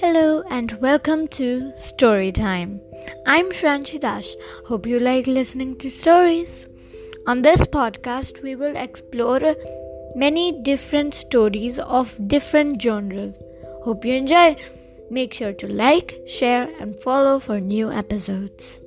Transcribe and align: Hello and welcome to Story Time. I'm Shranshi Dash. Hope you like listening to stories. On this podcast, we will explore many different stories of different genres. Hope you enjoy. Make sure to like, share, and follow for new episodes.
Hello 0.00 0.42
and 0.48 0.72
welcome 0.80 1.28
to 1.28 1.74
Story 1.76 2.32
Time. 2.32 2.80
I'm 3.26 3.50
Shranshi 3.50 4.00
Dash. 4.00 4.34
Hope 4.66 4.86
you 4.86 4.98
like 4.98 5.26
listening 5.26 5.76
to 5.76 5.90
stories. 5.90 6.70
On 7.26 7.42
this 7.42 7.66
podcast, 7.66 8.42
we 8.42 8.56
will 8.56 8.74
explore 8.76 9.54
many 10.16 10.62
different 10.62 11.12
stories 11.12 11.78
of 11.78 12.18
different 12.28 12.80
genres. 12.80 13.42
Hope 13.82 14.06
you 14.06 14.14
enjoy. 14.14 14.56
Make 15.10 15.34
sure 15.34 15.52
to 15.52 15.68
like, 15.68 16.18
share, 16.26 16.70
and 16.80 16.98
follow 17.02 17.38
for 17.38 17.60
new 17.60 17.92
episodes. 17.92 18.80